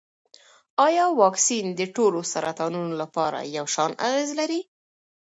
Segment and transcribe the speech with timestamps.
[0.85, 4.61] ایا واکسین د ټولو سرطانونو لپاره یو شان اغېز لري؟